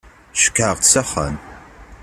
Ceggɛeɣ-tt 0.41 0.89
s 0.93 0.95
axxam. 1.01 1.35